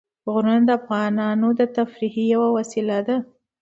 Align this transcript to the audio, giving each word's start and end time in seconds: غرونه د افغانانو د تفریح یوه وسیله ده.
غرونه 0.31 0.61
د 0.67 0.69
افغانانو 0.79 1.47
د 1.59 1.61
تفریح 1.77 2.13
یوه 2.33 2.47
وسیله 2.57 2.97
ده. 3.07 3.17